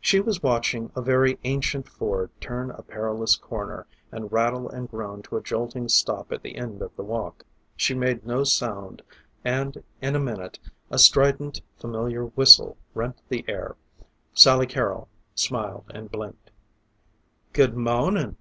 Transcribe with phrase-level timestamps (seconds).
[0.00, 5.20] She was watching a very ancient Ford turn a perilous corner and rattle and groan
[5.24, 7.44] to a jolting stop at the end of the walk.
[7.76, 9.02] See made no sound
[9.44, 10.58] and in a minute
[10.90, 13.76] a strident familiar whistle rent the air.
[14.32, 16.50] Sally Carrol smiled and blinked.
[17.52, 18.38] "Good mawnin'."